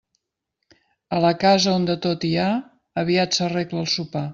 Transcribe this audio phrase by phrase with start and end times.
[1.17, 2.49] A la casa on de tot hi ha,
[3.05, 4.27] aviat s'arregla el sopar.